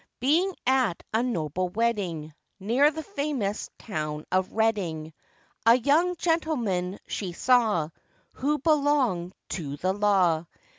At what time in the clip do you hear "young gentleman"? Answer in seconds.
5.77-6.97